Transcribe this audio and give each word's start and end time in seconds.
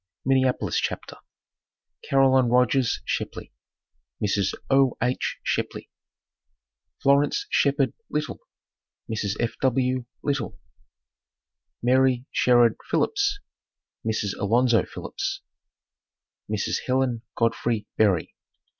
MINNEAPOLIS 0.25 0.79
CHAPTER 0.79 1.17
CAROLINE 2.09 2.49
ROGERS 2.49 3.01
SHEPLEY 3.05 3.53
(Mrs. 4.19 4.55
O. 4.67 4.97
H. 4.99 5.37
Shepley) 5.43 5.91
FLORENCE 7.03 7.45
SHEPHERD 7.51 7.93
LITTLE 8.09 8.39
(Mrs. 9.07 9.39
F. 9.39 9.53
W. 9.61 10.05
Little) 10.23 10.57
MARY 11.83 12.25
SHERRARD 12.31 12.77
PHILLIPS 12.89 13.41
(Mrs. 14.03 14.35
Alonzo 14.39 14.85
Phillips) 14.85 15.41
Mrs. 16.49 16.77
Helen 16.87 17.21
Godfrey 17.35 17.85
Berry 17.95 18.33
1849. 18.33 18.33